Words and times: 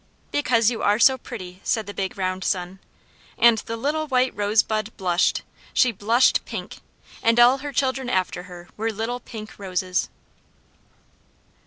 "Because 0.31 0.71
you 0.71 0.81
are 0.81 0.97
so 0.97 1.15
pretty!" 1.15 1.61
said 1.63 1.85
the 1.85 1.93
big 1.93 2.17
round 2.17 2.43
sun. 2.43 2.79
And 3.37 3.59
the 3.59 3.77
little 3.77 4.07
white 4.07 4.35
rosebud 4.35 4.97
blushed! 4.97 5.43
She 5.75 5.91
blushed 5.91 6.43
pink. 6.43 6.77
And 7.21 7.39
all 7.39 7.59
her 7.59 7.71
children 7.71 8.09
after 8.09 8.41
her 8.49 8.67
were 8.77 8.91
little 8.91 9.19
pink 9.19 9.59
roses! 9.59 10.09